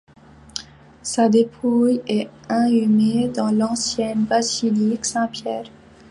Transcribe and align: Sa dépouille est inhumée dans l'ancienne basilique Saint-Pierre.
Sa 1.03 1.29
dépouille 1.29 2.01
est 2.07 2.27
inhumée 2.49 3.27
dans 3.27 3.51
l'ancienne 3.51 4.23
basilique 4.25 5.05
Saint-Pierre. 5.05 5.65